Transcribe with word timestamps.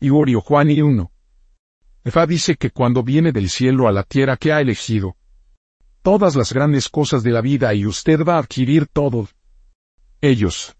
y 0.00 0.10
Orio 0.10 0.40
Juan 0.40 0.70
y 0.70 0.80
1. 0.80 1.10
Efa 2.04 2.26
dice 2.26 2.56
que 2.56 2.70
cuando 2.70 3.02
viene 3.02 3.32
del 3.32 3.50
cielo 3.50 3.88
a 3.88 3.92
la 3.92 4.02
tierra 4.02 4.36
que 4.36 4.52
ha 4.52 4.60
elegido, 4.60 5.16
todas 6.02 6.36
las 6.36 6.52
grandes 6.52 6.88
cosas 6.88 7.22
de 7.22 7.32
la 7.32 7.40
vida 7.40 7.74
y 7.74 7.86
usted 7.86 8.24
va 8.24 8.36
a 8.36 8.38
adquirir 8.38 8.86
todo. 8.86 9.28
Ellos. 10.20 10.74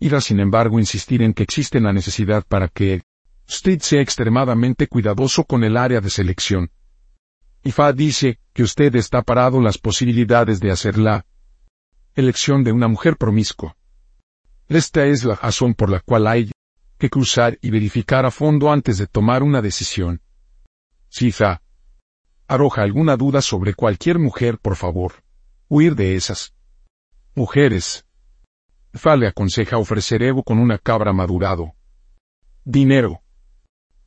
Irá 0.00 0.20
sin 0.20 0.40
embargo 0.40 0.78
insistir 0.78 1.22
en 1.22 1.32
que 1.32 1.44
existe 1.44 1.80
la 1.80 1.92
necesidad 1.92 2.44
para 2.46 2.68
que 2.68 3.02
usted 3.48 3.78
sea 3.80 4.00
extremadamente 4.00 4.86
cuidadoso 4.86 5.44
con 5.44 5.64
el 5.64 5.76
área 5.76 6.00
de 6.00 6.10
selección. 6.10 6.70
Ifa 7.62 7.92
dice 7.92 8.38
que 8.52 8.62
usted 8.62 8.94
está 8.96 9.22
parado 9.22 9.60
las 9.60 9.78
posibilidades 9.78 10.60
de 10.60 10.70
hacer 10.70 10.98
la 10.98 11.24
elección 12.14 12.62
de 12.64 12.72
una 12.72 12.88
mujer 12.88 13.16
promiscua. 13.16 13.76
Esta 14.68 15.06
es 15.06 15.24
la 15.24 15.36
razón 15.36 15.74
por 15.74 15.90
la 15.90 16.00
cual 16.00 16.26
hay 16.26 16.50
que 17.04 17.10
cruzar 17.10 17.58
y 17.60 17.68
verificar 17.68 18.24
a 18.24 18.30
fondo 18.30 18.72
antes 18.72 18.96
de 18.96 19.06
tomar 19.06 19.42
una 19.42 19.60
decisión. 19.60 20.22
Si 21.10 21.26
Ifa 21.26 21.60
arroja 22.48 22.80
alguna 22.80 23.14
duda 23.18 23.42
sobre 23.42 23.74
cualquier 23.74 24.18
mujer, 24.18 24.58
por 24.58 24.74
favor, 24.74 25.22
huir 25.68 25.96
de 25.96 26.16
esas 26.16 26.54
mujeres. 27.34 28.06
Fa 28.94 29.16
le 29.16 29.26
aconseja 29.26 29.76
ofrecer 29.76 30.22
Evo 30.22 30.42
con 30.42 30.58
una 30.58 30.78
cabra 30.78 31.12
madurado. 31.12 31.74
Dinero. 32.64 33.20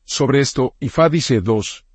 Sobre 0.04 0.40
esto, 0.40 0.76
Ifa 0.80 1.08
dice 1.08 1.40
dos. 1.40 1.86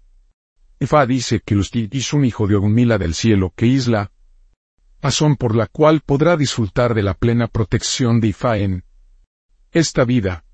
Ifa 0.79 1.05
dice 1.05 1.41
que 1.41 1.57
usted 1.57 1.89
es 1.91 2.13
un 2.13 2.25
hijo 2.25 2.47
de 2.47 2.55
Ogumila 2.55 2.97
del 2.97 3.15
cielo 3.15 3.53
que 3.57 3.67
isla, 3.67 4.13
razón 5.01 5.35
por 5.35 5.57
la 5.57 5.67
cual 5.67 6.01
podrá 6.07 6.37
disfrutar 6.37 6.95
de 6.95 7.03
la 7.03 7.15
plena 7.15 7.49
protección 7.49 8.21
de 8.21 8.29
Ifa 8.29 8.59
en 8.59 8.85
esta 9.73 10.05
vida. 10.05 10.45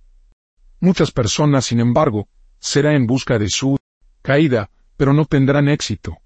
Muchas 0.81 1.11
personas, 1.11 1.67
sin 1.67 1.81
embargo, 1.81 2.29
será 2.61 2.95
en 2.95 3.07
busca 3.07 3.39
de 3.39 3.49
su 3.49 3.77
caída, 4.23 4.71
pero 4.97 5.13
no 5.13 5.25
tendrán 5.25 5.69
éxito. 5.69 6.19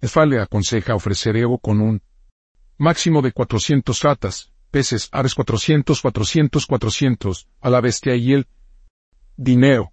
Ifa 0.00 0.24
le 0.26 0.40
aconseja 0.40 0.94
ofrecer 0.94 1.36
Evo 1.36 1.58
con 1.58 1.80
un 1.80 2.02
máximo 2.78 3.22
de 3.22 3.32
400 3.32 4.02
ratas, 4.02 4.52
peces, 4.70 5.08
aves 5.10 5.34
400, 5.34 6.00
400, 6.00 6.66
400, 6.66 7.48
a 7.60 7.70
la 7.70 7.80
bestia 7.80 8.14
y 8.14 8.34
el 8.34 8.46
dinero. 9.36 9.92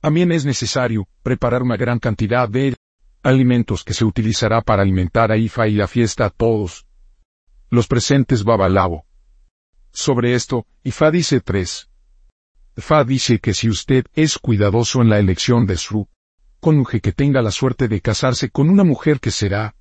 También 0.00 0.32
es 0.32 0.44
necesario 0.44 1.08
preparar 1.22 1.62
una 1.62 1.76
gran 1.76 1.98
cantidad 1.98 2.48
de 2.48 2.76
alimentos 3.22 3.84
que 3.84 3.94
se 3.94 4.04
utilizará 4.04 4.60
para 4.60 4.82
alimentar 4.82 5.32
a 5.32 5.38
Ifa 5.38 5.68
y 5.68 5.72
la 5.72 5.88
fiesta 5.88 6.26
a 6.26 6.30
todos. 6.30 6.86
Los 7.70 7.86
presentes 7.86 8.44
Babalabo. 8.44 9.06
Sobre 9.90 10.34
esto, 10.34 10.66
Ifa 10.82 11.10
dice 11.10 11.40
3. 11.40 11.88
Ifa 12.76 13.04
dice 13.04 13.38
que 13.38 13.54
si 13.54 13.68
usted 13.68 14.04
es 14.14 14.38
cuidadoso 14.38 15.00
en 15.00 15.08
la 15.08 15.18
elección 15.18 15.64
de 15.66 15.76
su 15.76 16.08
cónyuge 16.58 17.00
que 17.00 17.12
tenga 17.12 17.40
la 17.40 17.52
suerte 17.52 17.88
de 17.88 18.00
casarse 18.00 18.50
con 18.50 18.68
una 18.68 18.84
mujer 18.84 19.20
que 19.20 19.30
será 19.30 19.76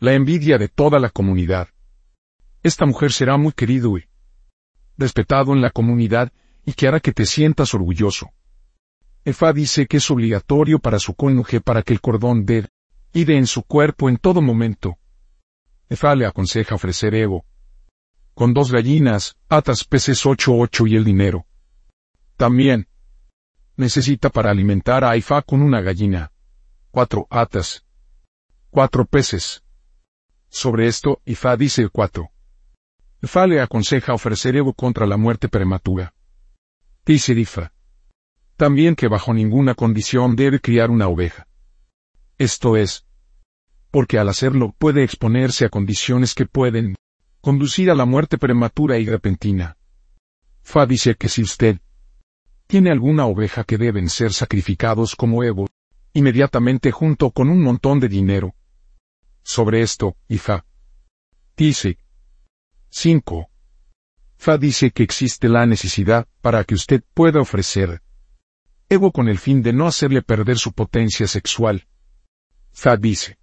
la 0.00 0.14
envidia 0.14 0.58
de 0.58 0.68
toda 0.68 0.98
la 0.98 1.10
comunidad. 1.10 1.68
Esta 2.62 2.86
mujer 2.86 3.12
será 3.12 3.36
muy 3.36 3.52
querido 3.52 3.96
y 3.96 4.08
respetado 4.96 5.52
en 5.52 5.60
la 5.60 5.70
comunidad 5.70 6.32
y 6.64 6.72
que 6.72 6.88
hará 6.88 7.00
que 7.00 7.12
te 7.12 7.26
sientas 7.26 7.74
orgulloso. 7.74 8.30
Efa 9.24 9.52
dice 9.52 9.86
que 9.86 9.98
es 9.98 10.10
obligatorio 10.10 10.78
para 10.78 10.98
su 10.98 11.14
cónyuge 11.14 11.60
para 11.60 11.82
que 11.82 11.92
el 11.92 12.00
cordón 12.00 12.44
de 12.44 12.66
ide 13.12 13.36
en 13.36 13.46
su 13.46 13.62
cuerpo 13.62 14.08
en 14.08 14.16
todo 14.16 14.40
momento. 14.40 14.98
Efa 15.88 16.14
le 16.14 16.26
aconseja 16.26 16.74
ofrecer 16.74 17.14
Evo. 17.14 17.44
Con 18.34 18.54
dos 18.54 18.72
gallinas, 18.72 19.36
atas 19.48 19.84
peces 19.84 20.24
ocho 20.24 20.54
ocho 20.54 20.86
y 20.86 20.96
el 20.96 21.04
dinero. 21.04 21.46
También. 22.40 22.88
Necesita 23.76 24.30
para 24.30 24.50
alimentar 24.50 25.04
a 25.04 25.14
Ifa 25.14 25.42
con 25.42 25.60
una 25.60 25.82
gallina. 25.82 26.32
Cuatro 26.90 27.26
atas. 27.28 27.84
Cuatro 28.70 29.04
peces. 29.04 29.62
Sobre 30.48 30.86
esto, 30.86 31.20
Ifa 31.26 31.54
dice 31.58 31.90
cuatro. 31.90 32.30
Ifa 33.20 33.46
le 33.46 33.60
aconseja 33.60 34.14
ofrecer 34.14 34.56
Evo 34.56 34.72
contra 34.72 35.06
la 35.06 35.18
muerte 35.18 35.50
prematura. 35.50 36.14
Dice 37.04 37.34
Ifa. 37.34 37.74
También 38.56 38.96
que 38.96 39.08
bajo 39.08 39.34
ninguna 39.34 39.74
condición 39.74 40.34
debe 40.34 40.60
criar 40.60 40.88
una 40.88 41.08
oveja. 41.08 41.46
Esto 42.38 42.78
es, 42.78 43.04
porque 43.90 44.18
al 44.18 44.30
hacerlo 44.30 44.74
puede 44.78 45.04
exponerse 45.04 45.66
a 45.66 45.68
condiciones 45.68 46.34
que 46.34 46.46
pueden 46.46 46.96
conducir 47.42 47.90
a 47.90 47.94
la 47.94 48.06
muerte 48.06 48.38
prematura 48.38 48.96
y 48.96 49.04
repentina. 49.04 49.76
Fa 50.62 50.86
dice 50.86 51.16
que 51.16 51.28
si 51.28 51.42
usted 51.42 51.80
tiene 52.70 52.92
alguna 52.92 53.26
oveja 53.26 53.64
que 53.64 53.76
deben 53.76 54.08
ser 54.08 54.32
sacrificados 54.32 55.16
como 55.16 55.42
Evo, 55.42 55.66
inmediatamente 56.12 56.92
junto 56.92 57.32
con 57.32 57.48
un 57.48 57.60
montón 57.60 57.98
de 57.98 58.08
dinero. 58.08 58.54
Sobre 59.42 59.82
esto, 59.82 60.16
Ifa 60.28 60.64
dice 61.56 61.98
5. 62.90 63.50
Fa 64.36 64.56
dice 64.56 64.92
que 64.92 65.02
existe 65.02 65.48
la 65.48 65.66
necesidad 65.66 66.28
para 66.40 66.62
que 66.62 66.76
usted 66.76 67.02
pueda 67.12 67.40
ofrecer 67.40 68.02
Ego 68.88 69.10
con 69.10 69.28
el 69.28 69.40
fin 69.40 69.62
de 69.62 69.72
no 69.72 69.88
hacerle 69.88 70.22
perder 70.22 70.56
su 70.56 70.72
potencia 70.72 71.26
sexual. 71.26 71.88
Fa 72.72 72.96
dice 72.96 73.36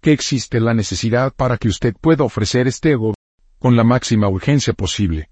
que 0.00 0.12
existe 0.12 0.60
la 0.60 0.72
necesidad 0.72 1.34
para 1.34 1.58
que 1.58 1.66
usted 1.66 1.96
pueda 2.00 2.22
ofrecer 2.22 2.68
este 2.68 2.92
ego 2.92 3.12
con 3.58 3.74
la 3.74 3.82
máxima 3.82 4.28
urgencia 4.28 4.72
posible. 4.72 5.30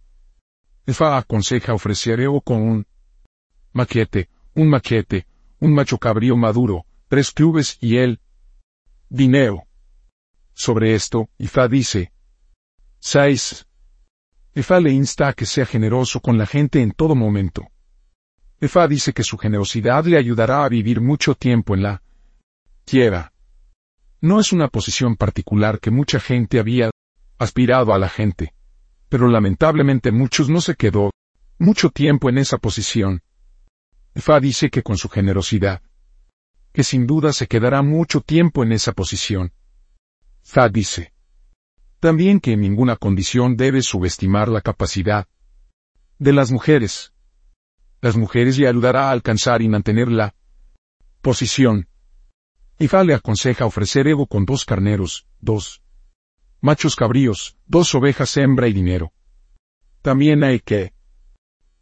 Fa 0.89 1.17
aconseja 1.17 1.75
ofrecer 1.75 2.19
ego 2.19 2.41
con 2.41 2.61
un 2.61 2.87
maquete, 3.75 4.29
un 4.55 4.69
maquete, 4.69 5.27
un 5.61 5.75
macho 5.75 5.99
cabrío 5.99 6.37
maduro, 6.37 6.87
tres 7.09 7.33
clubes 7.33 7.77
y 7.81 7.99
el 7.99 8.21
dinero. 9.09 9.65
Sobre 10.55 10.95
esto, 10.95 11.29
Ifa 11.39 11.69
dice 11.69 12.13
6. 13.01 13.67
Ifa 14.55 14.81
le 14.81 14.93
insta 14.93 15.29
a 15.29 15.33
que 15.33 15.45
sea 15.45 15.67
generoso 15.67 16.21
con 16.21 16.39
la 16.39 16.47
gente 16.47 16.81
en 16.81 16.93
todo 16.93 17.15
momento. 17.17 17.67
Efa 18.61 18.87
dice 18.87 19.13
que 19.13 19.25
su 19.25 19.37
generosidad 19.37 20.05
le 20.05 20.17
ayudará 20.17 20.65
a 20.65 20.69
vivir 20.69 21.01
mucho 21.01 21.35
tiempo 21.35 21.75
en 21.75 21.83
la 21.83 22.03
tierra. 22.85 23.33
No 24.21 24.39
es 24.39 24.53
una 24.53 24.69
posición 24.69 25.17
particular 25.17 25.81
que 25.81 25.91
mucha 25.91 26.21
gente 26.21 26.61
había 26.61 26.91
aspirado 27.39 27.93
a 27.93 27.99
la 27.99 28.09
gente, 28.09 28.55
pero 29.09 29.29
lamentablemente 29.29 30.13
muchos 30.13 30.49
no 30.49 30.61
se 30.61 30.77
quedó 30.77 31.11
mucho 31.59 31.91
tiempo 31.91 32.29
en 32.29 32.39
esa 32.39 32.59
posición. 32.59 33.23
Efa 34.15 34.39
dice 34.41 34.71
que 34.71 34.83
con 34.83 34.97
su 34.97 35.09
generosidad, 35.09 35.83
que 36.73 36.85
sin 36.85 37.07
duda 37.07 37.33
se 37.33 37.47
quedará 37.47 37.83
mucho 37.83 38.21
tiempo 38.21 38.63
en 38.63 38.73
esa 38.73 38.93
posición. 38.93 39.53
Fa 40.43 40.69
dice 40.69 41.13
también 42.01 42.39
que 42.39 42.53
en 42.53 42.61
ninguna 42.61 42.97
condición 42.97 43.57
debe 43.57 43.81
subestimar 43.81 44.49
la 44.49 44.61
capacidad 44.61 45.27
de 46.19 46.35
las 46.35 46.51
mujeres 46.51 47.15
las 48.03 48.19
mujeres 48.19 48.59
y 48.59 48.67
ayudará 48.67 49.09
a 49.09 49.11
alcanzar 49.13 49.63
y 49.63 49.69
mantener 49.69 50.09
la 50.09 50.35
posición. 51.23 51.89
Ifa 52.79 53.03
le 53.03 53.15
aconseja 53.15 53.65
ofrecer 53.65 54.07
Evo 54.07 54.27
con 54.27 54.45
dos 54.45 54.67
carneros, 54.67 55.27
dos 55.41 55.83
machos 56.61 56.97
cabríos, 56.97 57.57
dos 57.67 57.95
ovejas 57.95 58.37
hembra 58.37 58.69
y 58.69 58.75
dinero. 58.75 59.15
También 60.03 60.45
hay 60.45 60.61
que 60.61 60.93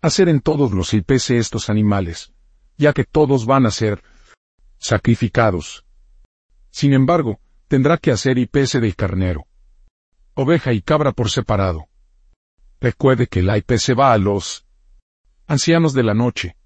hacer 0.02 0.28
en 0.28 0.40
todos 0.40 0.72
los 0.72 0.92
IPC 0.92 1.30
estos 1.30 1.70
animales, 1.70 2.32
ya 2.76 2.92
que 2.92 3.04
todos 3.04 3.46
van 3.46 3.66
a 3.66 3.70
ser 3.70 4.02
sacrificados. 4.78 5.86
Sin 6.70 6.92
embargo, 6.92 7.40
tendrá 7.68 7.96
que 7.96 8.10
hacer 8.10 8.36
IPC 8.36 8.80
del 8.80 8.96
carnero, 8.96 9.46
oveja 10.34 10.72
y 10.72 10.82
cabra 10.82 11.12
por 11.12 11.30
separado. 11.30 11.86
Recuerde 12.80 13.28
que 13.28 13.42
la 13.42 13.56
IPC 13.58 13.96
va 13.98 14.12
a 14.12 14.18
los 14.18 14.66
ancianos 15.46 15.94
de 15.94 16.02
la 16.02 16.14
noche. 16.14 16.56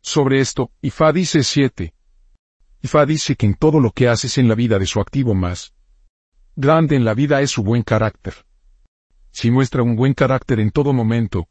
Sobre 0.00 0.40
esto, 0.40 0.72
Ifa 0.82 1.12
dice 1.12 1.44
7. 1.44 1.94
Ifa 2.82 3.06
dice 3.06 3.36
que 3.36 3.46
en 3.46 3.54
todo 3.54 3.78
lo 3.78 3.92
que 3.92 4.08
haces 4.08 4.36
en 4.36 4.48
la 4.48 4.56
vida 4.56 4.78
de 4.78 4.86
su 4.86 5.00
activo 5.00 5.34
más 5.34 5.74
grande 6.56 6.96
en 6.96 7.04
la 7.04 7.14
vida 7.14 7.40
es 7.40 7.52
su 7.52 7.62
buen 7.62 7.84
carácter. 7.84 8.34
Si 9.30 9.48
muestra 9.52 9.84
un 9.84 9.94
buen 9.94 10.12
carácter 10.12 10.58
en 10.58 10.72
todo 10.72 10.92
momento, 10.92 11.48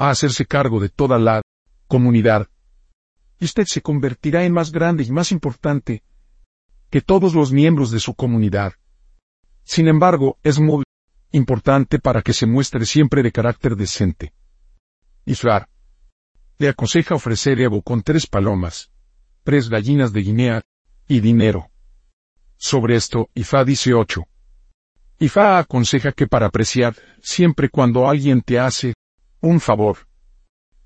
a 0.00 0.08
hacerse 0.08 0.46
cargo 0.46 0.80
de 0.80 0.88
toda 0.88 1.18
la 1.18 1.42
comunidad, 1.86 2.48
y 3.38 3.44
usted 3.44 3.66
se 3.66 3.82
convertirá 3.82 4.44
en 4.44 4.52
más 4.54 4.72
grande 4.72 5.04
y 5.04 5.10
más 5.10 5.30
importante 5.30 6.02
que 6.88 7.02
todos 7.02 7.34
los 7.34 7.52
miembros 7.52 7.90
de 7.90 8.00
su 8.00 8.14
comunidad. 8.14 8.72
Sin 9.62 9.88
embargo, 9.88 10.38
es 10.42 10.58
muy 10.58 10.84
importante 11.32 11.98
para 11.98 12.22
que 12.22 12.32
se 12.32 12.46
muestre 12.46 12.86
siempre 12.86 13.22
de 13.22 13.30
carácter 13.30 13.76
decente. 13.76 14.32
Israr 15.26 15.68
le 16.56 16.70
aconseja 16.70 17.14
ofrecer 17.14 17.60
Evo 17.60 17.82
con 17.82 18.02
tres 18.02 18.26
palomas, 18.26 18.90
tres 19.44 19.68
gallinas 19.68 20.14
de 20.14 20.22
Guinea, 20.22 20.62
y 21.08 21.20
dinero. 21.20 21.70
Sobre 22.56 22.96
esto, 22.96 23.28
Ifa 23.34 23.64
dice 23.64 23.92
8. 23.92 24.26
Ifa 25.18 25.58
aconseja 25.58 26.12
que 26.12 26.26
para 26.26 26.46
apreciar, 26.46 26.96
siempre 27.20 27.68
cuando 27.68 28.08
alguien 28.08 28.40
te 28.40 28.58
hace 28.58 28.94
un 29.40 29.60
favor, 29.60 29.98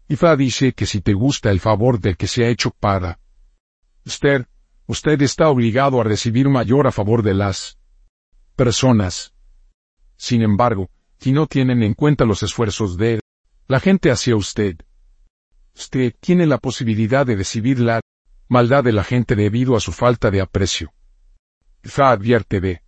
Ifa 0.06 0.36
dice 0.36 0.74
que 0.74 0.86
si 0.86 1.00
te 1.00 1.14
gusta 1.14 1.50
el 1.50 1.60
favor 1.60 1.98
del 1.98 2.16
que 2.16 2.26
se 2.26 2.44
ha 2.44 2.48
hecho 2.48 2.70
para 2.70 3.18
usted, 4.04 4.46
usted 4.86 5.20
está 5.22 5.48
obligado 5.48 6.00
a 6.00 6.04
recibir 6.04 6.48
mayor 6.48 6.86
a 6.86 6.92
favor 6.92 7.22
de 7.22 7.34
las 7.34 7.78
personas. 8.54 9.32
Sin 10.16 10.42
embargo, 10.42 10.90
si 11.18 11.32
no 11.32 11.46
tienen 11.46 11.82
en 11.82 11.94
cuenta 11.94 12.26
los 12.26 12.42
esfuerzos 12.42 12.98
de 12.98 13.20
la 13.66 13.80
gente 13.80 14.10
hacia 14.10 14.36
usted, 14.36 14.76
usted 15.74 16.14
tiene 16.20 16.46
la 16.46 16.58
posibilidad 16.58 17.24
de 17.24 17.36
recibir 17.36 17.80
la 17.80 18.02
maldad 18.48 18.84
de 18.84 18.92
la 18.92 19.04
gente 19.04 19.34
debido 19.34 19.74
a 19.74 19.80
su 19.80 19.90
falta 19.90 20.30
de 20.30 20.42
aprecio. 20.42 20.92
Fa 21.82 22.10
advierte 22.10 22.60
de 22.60 22.82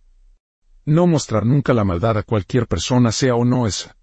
no 0.85 1.07
mostrar 1.07 1.45
nunca 1.45 1.73
la 1.73 1.83
maldad 1.83 2.19
a 2.19 2.23
cualquier 2.23 2.67
persona, 2.67 3.11
sea 3.11 3.35
o 3.35 3.43
no 3.43 3.65
esa 3.65 3.96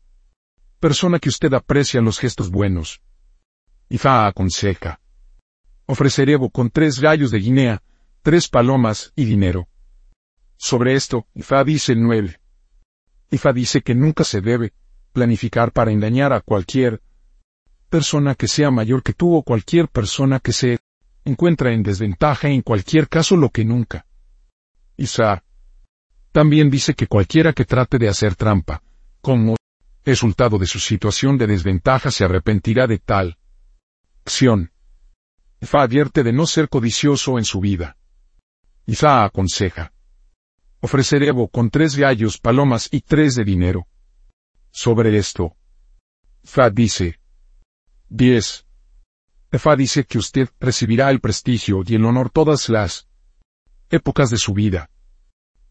persona 0.85 1.19
que 1.19 1.31
usted 1.31 1.55
aprecia 1.55 2.03
los 2.03 2.19
gestos 2.19 2.51
buenos. 2.51 3.01
Ifa 3.89 4.27
aconseja. 4.27 5.01
Ofreceré 5.87 6.37
con 6.53 6.69
tres 6.69 7.01
gallos 7.01 7.31
de 7.31 7.39
Guinea, 7.39 7.83
tres 8.21 8.51
palomas 8.51 9.11
y 9.17 9.25
dinero. 9.25 9.67
Sobre 10.59 10.93
esto, 10.93 11.27
Ifa 11.35 11.65
dice 11.65 11.93
el 11.93 12.03
9. 12.03 12.39
Ifa 13.31 13.55
dice 13.55 13.81
que 13.81 13.95
nunca 13.95 14.25
se 14.25 14.43
debe 14.43 14.75
planificar 15.15 15.73
para 15.73 15.91
engañar 15.91 16.35
a 16.35 16.43
cualquier 16.43 17.01
persona 17.89 18.35
que 18.35 18.47
sea 18.47 18.71
mayor 18.71 19.03
que 19.03 19.15
tú 19.15 19.35
o 19.35 19.43
cualquier 19.43 19.89
persona 19.89 20.39
que 20.39 20.53
se 20.53 20.81
encuentra 21.25 21.73
en 21.73 21.83
desventaja 21.83 22.51
en 22.51 22.61
cualquier 22.61 23.09
caso 23.09 23.39
lo 23.39 23.49
que 23.49 23.65
nunca. 23.65 24.05
Isa 24.99 25.45
también 26.31 26.69
dice 26.69 26.93
que 26.93 27.07
cualquiera 27.07 27.55
que 27.55 27.65
trate 27.65 27.97
de 27.99 28.11
hacer 28.11 28.35
trampa, 28.35 28.83
como 29.23 29.57
resultado 30.05 30.59
de 30.59 30.67
su 30.67 30.79
situación 30.79 31.39
de 31.39 31.47
desventaja 31.47 32.11
se 32.11 32.25
arrepentirá 32.25 32.87
de 32.87 32.99
tal 32.99 33.39
acción. 34.25 34.73
Ifa 35.61 35.83
advierte 35.83 36.23
de 36.23 36.33
no 36.33 36.47
ser 36.47 36.69
codicioso 36.69 37.39
en 37.39 37.45
su 37.45 37.61
vida. 37.61 37.97
Isa 38.87 39.25
aconseja. 39.25 39.93
Ofreceré 40.81 41.31
con 41.51 41.71
tres 41.71 41.97
gallos, 41.97 42.39
palomas 42.39 42.89
y 42.93 43.01
tres 43.01 43.35
de 43.35 43.45
dinero. 43.45 43.87
Sobre 44.71 45.17
esto. 45.17 45.57
Fa 46.43 46.69
dice. 46.69 47.19
10. 48.11 48.67
Fa 49.53 49.77
dice 49.77 50.05
que 50.05 50.19
usted 50.19 50.49
recibirá 50.61 51.11
el 51.11 51.21
prestigio 51.21 51.83
y 51.87 51.95
el 51.95 52.05
honor 52.05 52.29
todas 52.31 52.69
las 52.69 53.09
épocas 53.89 54.29
de 54.31 54.37
su 54.37 54.53
vida. 54.53 54.91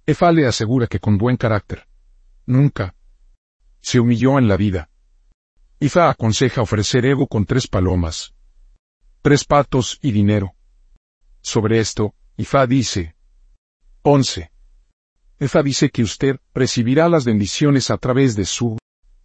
Efa 0.06 0.32
le 0.32 0.48
asegura 0.48 0.88
que 0.88 1.00
con 1.00 1.18
buen 1.18 1.38
carácter. 1.38 1.88
Nunca. 2.46 2.96
Se 3.84 4.00
humilló 4.00 4.40
en 4.40 4.48
la 4.48 4.56
vida. 4.56 4.90
Ifa 5.80 6.10
aconseja 6.10 6.62
ofrecer 6.62 7.06
Ego 7.06 7.28
con 7.28 7.46
tres 7.46 7.68
palomas. 7.68 8.34
Tres 9.22 9.44
patos 9.44 10.00
y 10.02 10.14
dinero. 10.14 10.56
Sobre 11.42 11.80
esto, 11.80 12.16
Ifa 12.38 12.66
dice. 12.66 13.16
11. 14.04 14.52
Efa 15.38 15.62
dice 15.62 15.90
que 15.90 16.02
usted 16.02 16.38
recibirá 16.56 17.10
las 17.10 17.26
bendiciones 17.26 17.92
a 17.92 17.98
través 17.98 18.38
de 18.38 18.46
su 18.46 18.78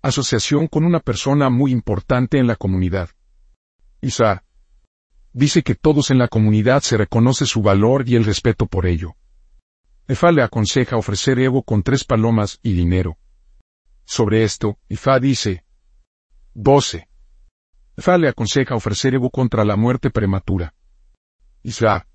asociación 0.03 0.67
con 0.67 0.85
una 0.85 0.99
persona 0.99 1.51
muy 1.51 1.71
importante 1.71 2.39
en 2.39 2.49
la 2.49 2.57
comunidad. 2.57 3.11
Isa 4.01 4.43
dice 5.33 5.63
que 5.63 5.77
todos 5.77 6.11
en 6.11 6.19
la 6.19 6.27
comunidad 6.27 6.83
se 6.83 6.97
reconoce 6.97 7.47
su 7.47 7.63
valor 7.63 8.09
y 8.09 8.17
el 8.17 8.25
respeto 8.25 8.67
por 8.67 8.87
ello. 8.87 9.15
Efa 10.09 10.33
le 10.33 10.43
aconseja 10.43 10.97
ofrecer 10.97 11.39
Evo 11.39 11.63
con 11.63 11.85
tres 11.85 12.03
palomas 12.03 12.59
y 12.65 12.73
dinero. 12.73 13.19
Sobre 14.11 14.43
esto, 14.43 14.79
Ifa 14.89 15.21
dice 15.21 15.67
12. 16.55 17.07
Efa 17.95 18.17
le 18.17 18.29
aconseja 18.29 18.75
ofrecer 18.75 19.13
Evo 19.13 19.29
contra 19.29 19.67
la 19.67 19.77
muerte 19.77 20.09
prematura. 20.09 20.73
Isa 21.63 22.07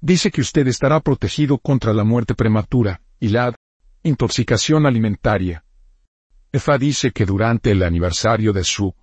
dice 0.00 0.30
que 0.30 0.40
usted 0.40 0.66
estará 0.68 1.00
protegido 1.00 1.58
contra 1.58 1.92
la 1.92 2.02
muerte 2.02 2.34
prematura 2.34 3.02
y 3.20 3.28
la 3.28 3.54
intoxicación 4.02 4.86
alimentaria. 4.86 5.66
Efa 6.50 6.78
dice 6.78 7.12
que 7.12 7.26
durante 7.26 7.72
el 7.72 7.82
aniversario 7.82 8.54
de 8.54 8.64
su 8.64 8.94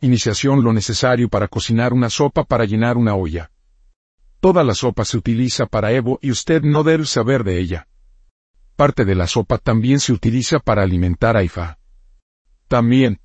Iniciación 0.00 0.64
lo 0.64 0.72
necesario 0.72 1.28
para 1.28 1.48
cocinar 1.48 1.92
una 1.92 2.08
sopa 2.08 2.44
para 2.44 2.64
llenar 2.64 2.96
una 2.96 3.14
olla. 3.14 3.50
Toda 4.40 4.64
la 4.64 4.74
sopa 4.74 5.04
se 5.04 5.18
utiliza 5.18 5.66
para 5.66 5.92
Evo 5.92 6.18
y 6.22 6.30
usted 6.30 6.62
no 6.62 6.82
debe 6.82 7.04
saber 7.04 7.44
de 7.44 7.58
ella. 7.60 7.88
Parte 8.76 9.04
de 9.04 9.14
la 9.14 9.26
sopa 9.26 9.58
también 9.58 10.00
se 10.00 10.12
utiliza 10.12 10.58
para 10.58 10.82
alimentar 10.82 11.36
a 11.36 11.42
Ifa. 11.42 11.78
También. 12.68 13.20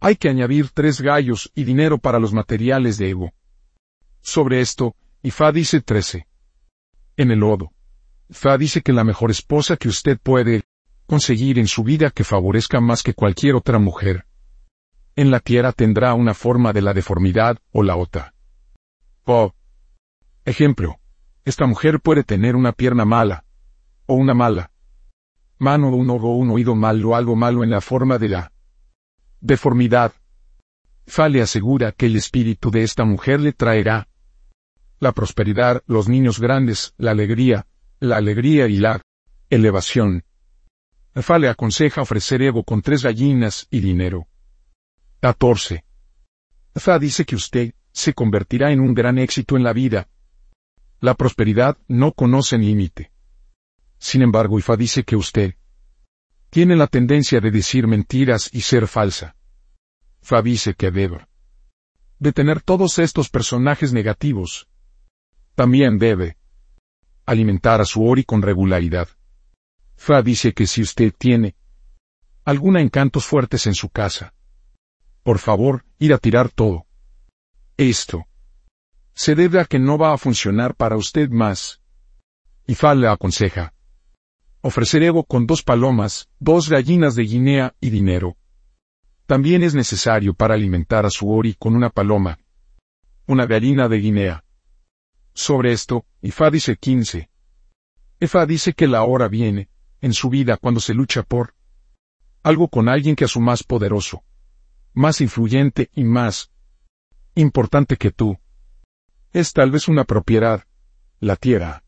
Hay 0.00 0.16
que 0.16 0.28
añadir 0.28 0.70
tres 0.70 1.00
gallos 1.00 1.50
y 1.54 1.64
dinero 1.64 1.98
para 1.98 2.18
los 2.18 2.32
materiales 2.32 2.98
de 2.98 3.10
Evo. 3.10 3.32
Sobre 4.20 4.60
esto, 4.60 4.94
Ifa 5.22 5.52
dice 5.52 5.80
13. 5.80 6.26
En 7.16 7.30
el 7.30 7.38
lodo. 7.38 7.72
Ifa 8.28 8.58
dice 8.58 8.82
que 8.82 8.92
la 8.92 9.04
mejor 9.04 9.30
esposa 9.30 9.76
que 9.76 9.88
usted 9.88 10.18
puede 10.22 10.64
conseguir 11.06 11.58
en 11.58 11.68
su 11.68 11.84
vida 11.84 12.10
que 12.10 12.24
favorezca 12.24 12.80
más 12.80 13.02
que 13.02 13.14
cualquier 13.14 13.54
otra 13.54 13.78
mujer 13.78 14.26
en 15.16 15.30
la 15.30 15.40
tierra 15.40 15.72
tendrá 15.72 16.12
una 16.12 16.34
forma 16.34 16.74
de 16.74 16.82
la 16.82 16.92
deformidad 16.92 17.58
o 17.72 17.82
la 17.82 17.96
otra. 17.96 18.34
Oh. 19.24 19.52
Ejemplo. 20.44 21.00
Esta 21.44 21.66
mujer 21.66 22.00
puede 22.00 22.22
tener 22.22 22.54
una 22.54 22.72
pierna 22.72 23.04
mala. 23.04 23.44
O 24.06 24.14
una 24.14 24.34
mala. 24.34 24.70
Mano 25.58 25.88
o 25.88 25.96
un 25.96 26.10
ojo 26.10 26.28
o 26.28 26.36
un 26.36 26.50
oído 26.50 26.74
malo 26.74 27.10
o 27.10 27.14
algo 27.14 27.36
malo 27.36 27.64
en 27.64 27.70
la 27.70 27.80
forma 27.80 28.18
de 28.18 28.28
la 28.28 28.52
deformidad. 29.40 30.12
Fa 31.06 31.28
le 31.28 31.40
asegura 31.40 31.92
que 31.92 32.06
el 32.06 32.16
espíritu 32.16 32.70
de 32.70 32.82
esta 32.82 33.04
mujer 33.04 33.40
le 33.40 33.52
traerá 33.52 34.08
la 34.98 35.12
prosperidad, 35.12 35.82
los 35.86 36.08
niños 36.08 36.40
grandes, 36.40 36.94
la 36.96 37.10
alegría, 37.10 37.66
la 38.00 38.16
alegría 38.16 38.66
y 38.66 38.78
la 38.78 39.02
elevación. 39.50 40.24
Fa 41.14 41.38
le 41.38 41.48
aconseja 41.48 42.02
ofrecer 42.02 42.42
ego 42.42 42.64
con 42.64 42.82
tres 42.82 43.02
gallinas 43.02 43.66
y 43.70 43.80
dinero. 43.80 44.26
14. 45.20 45.84
Fa 46.74 46.98
dice 46.98 47.24
que 47.24 47.36
usted 47.36 47.74
se 47.92 48.12
convertirá 48.12 48.72
en 48.72 48.80
un 48.80 48.94
gran 48.94 49.18
éxito 49.18 49.56
en 49.56 49.62
la 49.62 49.72
vida. 49.72 50.08
La 51.00 51.14
prosperidad 51.14 51.78
no 51.88 52.12
conoce 52.12 52.58
límite. 52.58 53.12
Sin 53.98 54.22
embargo, 54.22 54.58
Ifa 54.58 54.76
dice 54.76 55.04
que 55.04 55.16
usted 55.16 55.54
tiene 56.50 56.76
la 56.76 56.86
tendencia 56.86 57.40
de 57.40 57.50
decir 57.50 57.86
mentiras 57.86 58.48
y 58.52 58.62
ser 58.62 58.86
falsa. 58.86 59.36
Fa 60.20 60.42
dice 60.42 60.74
que 60.74 60.90
debe 60.90 61.26
detener 62.18 62.62
todos 62.62 62.98
estos 62.98 63.28
personajes 63.28 63.92
negativos. 63.92 64.68
También 65.54 65.98
debe 65.98 66.38
alimentar 67.26 67.80
a 67.80 67.84
su 67.84 68.04
Ori 68.04 68.24
con 68.24 68.42
regularidad. 68.42 69.08
Fa 69.96 70.22
dice 70.22 70.52
que 70.52 70.66
si 70.66 70.82
usted 70.82 71.12
tiene 71.16 71.56
alguna 72.44 72.80
encantos 72.80 73.26
fuertes 73.26 73.66
en 73.66 73.74
su 73.74 73.88
casa, 73.88 74.32
por 75.22 75.38
favor, 75.38 75.84
ir 75.98 76.12
a 76.14 76.18
tirar 76.18 76.50
todo. 76.50 76.86
Esto. 77.76 78.26
Se 79.12 79.34
debe 79.34 79.60
a 79.60 79.64
que 79.64 79.78
no 79.78 79.98
va 79.98 80.12
a 80.12 80.18
funcionar 80.18 80.74
para 80.74 80.96
usted 80.96 81.28
más. 81.30 81.80
Ifa 82.66 82.94
le 82.94 83.08
aconseja. 83.08 83.74
Ofrecer 84.66 85.04
ego 85.04 85.22
con 85.22 85.46
dos 85.46 85.62
palomas, 85.62 86.28
dos 86.40 86.68
gallinas 86.68 87.14
de 87.14 87.22
Guinea 87.22 87.76
y 87.80 87.90
dinero. 87.90 88.36
También 89.26 89.62
es 89.62 89.76
necesario 89.76 90.34
para 90.34 90.54
alimentar 90.54 91.06
a 91.06 91.10
su 91.10 91.30
Ori 91.30 91.54
con 91.54 91.76
una 91.76 91.88
paloma. 91.88 92.40
Una 93.28 93.46
gallina 93.46 93.88
de 93.88 93.98
Guinea. 93.98 94.44
Sobre 95.34 95.70
esto, 95.70 96.04
Ifa 96.20 96.50
dice 96.50 96.74
15. 96.74 97.30
Ifa 98.18 98.44
dice 98.44 98.72
que 98.72 98.88
la 98.88 99.04
hora 99.04 99.28
viene, 99.28 99.68
en 100.00 100.12
su 100.12 100.30
vida 100.30 100.56
cuando 100.56 100.80
se 100.80 100.94
lucha 100.94 101.22
por 101.22 101.54
algo 102.42 102.66
con 102.66 102.88
alguien 102.88 103.14
que 103.14 103.26
a 103.26 103.28
su 103.28 103.38
más 103.40 103.62
poderoso 103.62 104.24
más 104.94 105.20
influyente 105.20 105.90
y 105.94 106.02
más 106.02 106.50
importante 107.36 107.96
que 107.96 108.10
tú. 108.10 108.36
Es 109.32 109.52
tal 109.52 109.70
vez 109.70 109.86
una 109.86 110.02
propiedad, 110.02 110.64
la 111.20 111.36
tierra, 111.36 111.84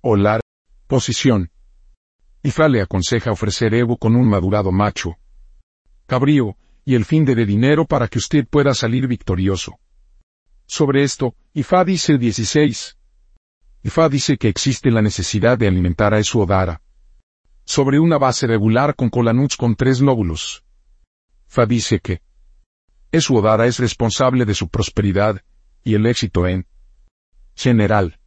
o 0.00 0.16
la 0.16 0.40
posición. 0.86 1.50
Ifa 2.46 2.68
le 2.68 2.82
aconseja 2.82 3.32
ofrecer 3.32 3.72
Evo 3.72 3.96
con 3.96 4.14
un 4.14 4.28
madurado 4.28 4.70
macho, 4.70 5.16
cabrío, 6.06 6.58
y 6.84 6.94
el 6.94 7.06
fin 7.06 7.24
de, 7.24 7.34
de 7.34 7.46
dinero 7.46 7.86
para 7.86 8.06
que 8.06 8.18
usted 8.18 8.46
pueda 8.46 8.74
salir 8.74 9.08
victorioso. 9.08 9.78
Sobre 10.66 11.04
esto, 11.04 11.34
Ifa 11.54 11.82
dice 11.86 12.18
16. 12.18 12.98
Ifa 13.82 14.08
dice 14.10 14.36
que 14.36 14.48
existe 14.48 14.90
la 14.90 15.00
necesidad 15.00 15.56
de 15.56 15.68
alimentar 15.68 16.12
a 16.12 16.22
su 16.22 16.38
Odara. 16.38 16.82
Sobre 17.64 17.98
una 17.98 18.18
base 18.18 18.46
regular 18.46 18.94
con 18.94 19.08
colanuts 19.08 19.56
con 19.56 19.74
tres 19.74 20.02
lóbulos. 20.02 20.64
Fa 21.46 21.64
dice 21.64 21.98
que, 21.98 22.20
Esu 23.10 23.36
Odara 23.36 23.66
es 23.66 23.78
responsable 23.78 24.44
de 24.44 24.54
su 24.54 24.68
prosperidad 24.68 25.40
y 25.82 25.94
el 25.94 26.04
éxito 26.04 26.46
en 26.46 26.66
general. 27.54 28.20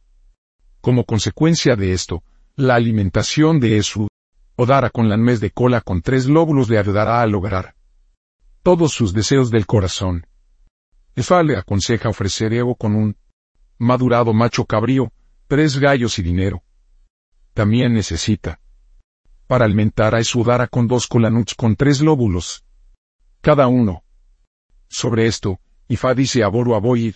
Como 0.80 1.04
consecuencia 1.04 1.76
de 1.76 1.92
esto, 1.92 2.24
la 2.58 2.74
alimentación 2.74 3.60
de 3.60 3.78
Esu 3.78 4.08
Odara 4.56 4.90
con 4.90 5.08
la 5.08 5.16
nuez 5.16 5.38
de 5.38 5.52
cola 5.52 5.80
con 5.80 6.02
tres 6.02 6.26
lóbulos 6.26 6.68
le 6.68 6.78
ayudará 6.78 7.22
a 7.22 7.26
lograr 7.28 7.76
todos 8.64 8.92
sus 8.92 9.12
deseos 9.12 9.52
del 9.52 9.64
corazón. 9.64 10.26
Efa 11.14 11.44
le 11.44 11.56
aconseja 11.56 12.08
ofrecer 12.08 12.52
Evo 12.52 12.74
con 12.74 12.96
un 12.96 13.16
madurado 13.78 14.32
macho 14.32 14.64
cabrío, 14.64 15.12
tres 15.46 15.78
gallos 15.78 16.18
y 16.18 16.22
dinero. 16.22 16.64
También 17.54 17.94
necesita 17.94 18.58
para 19.46 19.64
alimentar 19.64 20.16
a 20.16 20.18
Esudara 20.18 20.66
con 20.66 20.88
dos 20.88 21.06
colanuts 21.06 21.54
con 21.54 21.76
tres 21.76 22.00
lóbulos. 22.00 22.64
Cada 23.40 23.68
uno. 23.68 24.02
Sobre 24.88 25.28
esto, 25.28 25.60
Ifa 25.86 26.12
dice 26.12 26.42
a 26.42 26.48
Boru 26.48 26.74
Aboy, 26.74 27.14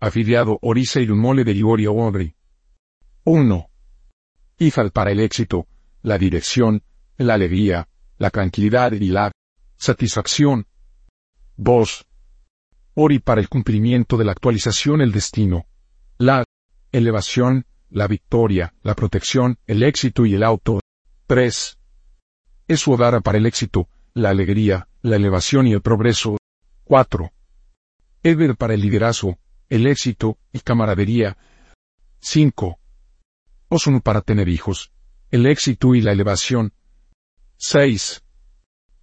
afiliado 0.00 0.58
Orisa 0.62 1.00
y 1.00 1.06
mole 1.06 1.44
de 1.44 1.52
Iorio 1.52 1.94
Odri. 1.94 2.34
1. 3.22 3.68
Ifal 4.58 4.90
para 4.90 5.12
el 5.12 5.20
éxito, 5.20 5.66
la 6.02 6.18
dirección, 6.18 6.82
la 7.16 7.34
alegría, 7.34 7.88
la 8.18 8.30
tranquilidad 8.30 8.92
y 8.92 9.08
la 9.08 9.30
satisfacción. 9.76 10.66
2. 11.56 12.06
Ori 12.94 13.18
para 13.20 13.40
el 13.40 13.48
cumplimiento 13.48 14.16
de 14.16 14.24
la 14.24 14.32
actualización, 14.32 15.00
el 15.00 15.12
destino, 15.12 15.66
la 16.18 16.44
elevación, 16.90 17.66
la 17.90 18.08
victoria, 18.08 18.74
la 18.82 18.94
protección, 18.94 19.58
el 19.66 19.82
éxito 19.82 20.26
y 20.26 20.34
el 20.34 20.42
auto. 20.42 20.80
3. 21.26 21.78
Es 22.66 22.84
para 23.22 23.38
el 23.38 23.46
éxito, 23.46 23.88
la 24.14 24.30
alegría, 24.30 24.88
la 25.02 25.16
elevación 25.16 25.66
y 25.68 25.72
el 25.72 25.82
progreso. 25.82 26.36
4. 26.84 27.30
Ever 28.24 28.56
para 28.56 28.74
el 28.74 28.80
liderazgo, 28.80 29.38
el 29.68 29.86
éxito 29.86 30.38
y 30.52 30.60
camaradería. 30.60 31.36
5. 32.20 32.78
Osun 33.70 34.00
para 34.00 34.22
tener 34.22 34.48
hijos, 34.48 34.92
el 35.30 35.44
éxito 35.44 35.94
y 35.94 36.00
la 36.00 36.12
elevación. 36.12 36.72
6. 37.58 38.24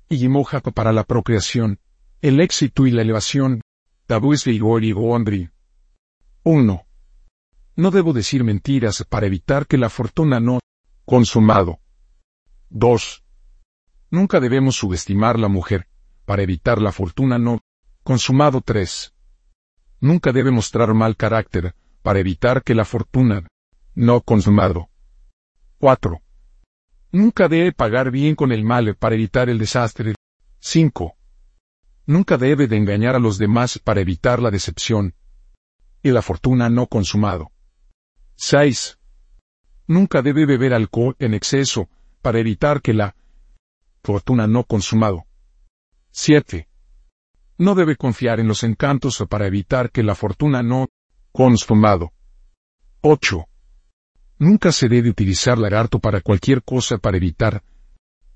Imohapa 0.09 0.71
para 0.71 0.91
la 0.91 1.03
procreación, 1.03 1.79
el 2.21 2.41
éxito 2.41 2.87
y 2.87 2.91
la 2.91 3.03
elevación. 3.03 3.61
Tabuis 4.07 4.43
Vigori 4.43 4.91
Gondri. 4.91 5.51
1. 6.41 6.85
No 7.75 7.91
debo 7.91 8.11
decir 8.11 8.43
mentiras 8.43 9.03
para 9.07 9.27
evitar 9.27 9.67
que 9.67 9.77
la 9.77 9.89
fortuna 9.89 10.39
no 10.39 10.59
consumado. 11.05 11.79
2. 12.69 13.23
Nunca 14.09 14.39
debemos 14.39 14.77
subestimar 14.77 15.37
la 15.37 15.47
mujer, 15.47 15.87
para 16.25 16.41
evitar 16.41 16.81
la 16.81 16.91
fortuna 16.91 17.37
no 17.37 17.59
consumado 18.03 18.61
3. 18.61 19.13
Nunca 19.99 20.31
debe 20.31 20.49
mostrar 20.49 20.91
mal 20.95 21.15
carácter, 21.15 21.75
para 22.01 22.17
evitar 22.17 22.63
que 22.63 22.73
la 22.73 22.85
fortuna 22.85 23.47
no 23.95 24.21
consumado. 24.21 24.89
4. 25.79 26.21
Nunca 27.11 27.47
debe 27.47 27.71
pagar 27.71 28.11
bien 28.11 28.35
con 28.35 28.51
el 28.51 28.63
mal 28.63 28.95
para 28.95 29.15
evitar 29.15 29.49
el 29.49 29.57
desastre. 29.57 30.15
5. 30.59 31.15
Nunca 32.05 32.37
debe 32.37 32.67
de 32.67 32.77
engañar 32.77 33.15
a 33.15 33.19
los 33.19 33.37
demás 33.37 33.79
para 33.79 34.01
evitar 34.01 34.41
la 34.41 34.51
decepción 34.51 35.15
y 36.03 36.11
la 36.11 36.21
fortuna 36.21 36.69
no 36.69 36.87
consumado. 36.87 37.51
6. 38.35 38.99
Nunca 39.87 40.21
debe 40.21 40.45
beber 40.45 40.73
alcohol 40.73 41.15
en 41.19 41.33
exceso 41.33 41.89
para 42.21 42.39
evitar 42.39 42.81
que 42.81 42.93
la 42.93 43.15
fortuna 44.03 44.45
no 44.45 44.65
consumado. 44.65 45.25
7. 46.11 46.67
No 47.57 47.73
debe 47.73 47.95
confiar 47.95 48.39
en 48.39 48.47
los 48.47 48.63
encantos 48.63 49.23
para 49.29 49.47
evitar 49.47 49.89
que 49.89 50.03
la 50.03 50.15
fortuna 50.15 50.61
no 50.61 50.89
consumado. 51.31 52.11
8. 53.01 53.47
Nunca 54.37 54.71
se 54.71 54.89
debe 54.89 55.09
utilizar 55.09 55.57
lagarto 55.57 55.99
para 55.99 56.19
cualquier 56.21 56.61
cosa 56.63 56.97
para 56.97 57.17
evitar 57.17 57.63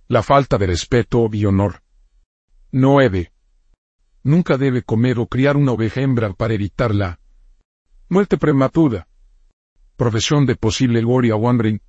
la 0.07 0.23
falta 0.23 0.57
de 0.57 0.67
respeto 0.67 1.29
y 1.31 1.45
honor. 1.45 1.83
9. 2.71 3.31
Nunca 4.23 4.57
debe 4.57 4.81
comer 4.81 5.19
o 5.19 5.27
criar 5.27 5.57
una 5.57 5.73
oveja 5.73 6.01
hembra 6.01 6.33
para 6.33 6.53
evitar 6.53 6.95
la 6.95 7.19
muerte 8.07 8.37
prematura. 8.37 9.07
Profesión 9.97 10.45
de 10.45 10.55
posible 10.55 11.01
gloria 11.01 11.35
wandering. 11.35 11.81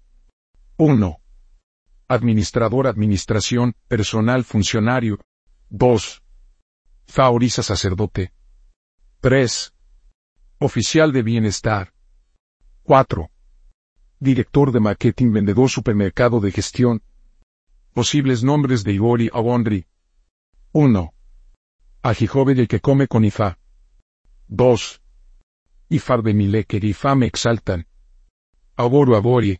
1. 0.76 1.16
Administrador, 2.08 2.88
administración, 2.88 3.74
personal, 3.86 4.44
funcionario. 4.44 5.20
2. 5.68 6.22
Faoriza 7.06 7.62
sacerdote. 7.62 8.32
3. 9.20 9.72
Oficial 10.58 11.12
de 11.12 11.22
bienestar. 11.22 11.92
4. 12.82 13.30
Director 14.22 14.70
de 14.70 14.80
marketing, 14.80 15.32
vendedor, 15.32 15.70
supermercado 15.70 16.40
de 16.40 16.52
gestión. 16.52 17.02
Posibles 17.94 18.44
nombres 18.44 18.84
de 18.84 18.92
Igori 18.92 19.30
Awondri. 19.32 19.86
1. 20.72 21.14
Ajijove 22.02 22.52
el 22.52 22.68
que 22.68 22.80
come 22.80 23.08
con 23.08 23.24
Ifa. 23.24 23.58
2. 24.48 25.00
Ifar 25.88 26.22
de 26.22 26.34
Mileker 26.34 26.84
Ifa 26.84 27.14
me 27.14 27.24
exaltan. 27.24 27.86
Aboru 28.76 29.16
Abori. 29.16 29.58